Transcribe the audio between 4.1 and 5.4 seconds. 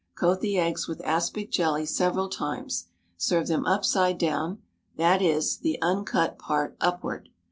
down, that